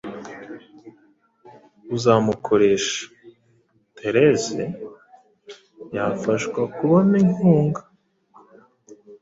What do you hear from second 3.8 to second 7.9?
therese yafashwa kubona inkunga